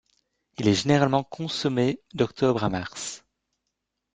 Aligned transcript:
Il 0.57 0.67
est 0.67 0.73
généralement 0.73 1.23
consommé 1.23 2.01
d'octobre 2.15 2.63
à 2.63 2.69
mars. 2.69 3.23